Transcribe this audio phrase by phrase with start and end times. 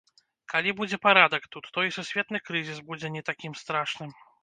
[0.53, 4.21] Калі будзе парадак тут, то і сусветны крызіс будзе не такім страшным?